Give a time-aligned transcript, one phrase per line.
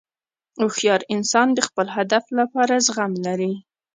[0.61, 3.53] هوښیار انسان د خپل هدف لپاره زغم لري.